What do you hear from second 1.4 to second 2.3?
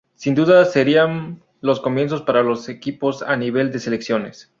los comienzos